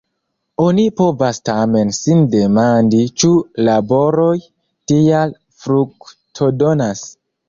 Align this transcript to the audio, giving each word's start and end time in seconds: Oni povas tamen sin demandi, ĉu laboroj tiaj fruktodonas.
Oni 0.67 0.83
povas 0.99 1.39
tamen 1.49 1.91
sin 1.97 2.23
demandi, 2.35 3.01
ĉu 3.23 3.29
laboroj 3.67 4.31
tiaj 4.93 5.21
fruktodonas. 5.65 7.05